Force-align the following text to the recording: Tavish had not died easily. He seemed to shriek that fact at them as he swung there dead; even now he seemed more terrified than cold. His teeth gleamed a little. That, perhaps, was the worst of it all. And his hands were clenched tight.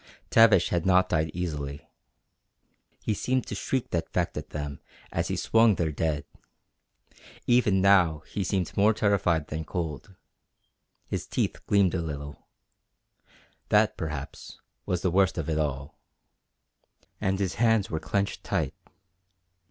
Tavish 0.31 0.69
had 0.69 0.83
not 0.83 1.09
died 1.09 1.29
easily. 1.31 1.87
He 3.03 3.13
seemed 3.13 3.45
to 3.45 3.53
shriek 3.53 3.91
that 3.91 4.09
fact 4.11 4.35
at 4.35 4.49
them 4.49 4.79
as 5.11 5.27
he 5.27 5.35
swung 5.35 5.75
there 5.75 5.91
dead; 5.91 6.25
even 7.45 7.81
now 7.81 8.23
he 8.27 8.43
seemed 8.43 8.75
more 8.75 8.95
terrified 8.95 9.49
than 9.49 9.63
cold. 9.63 10.15
His 11.05 11.27
teeth 11.27 11.63
gleamed 11.67 11.93
a 11.93 12.01
little. 12.01 12.47
That, 13.69 13.95
perhaps, 13.95 14.59
was 14.87 15.03
the 15.03 15.11
worst 15.11 15.37
of 15.37 15.47
it 15.51 15.59
all. 15.59 15.99
And 17.19 17.37
his 17.37 17.53
hands 17.61 17.91
were 17.91 17.99
clenched 17.99 18.43
tight. 18.43 18.73